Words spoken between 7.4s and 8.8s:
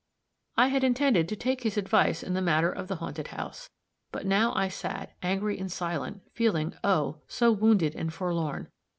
wounded and forlorn.